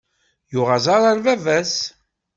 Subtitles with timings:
[0.53, 1.73] Yuɣ aẓaṛ ar bab-as.